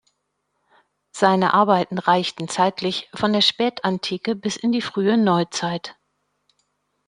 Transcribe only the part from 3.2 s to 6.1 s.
der Spätantike bis in die frühe Neuzeit.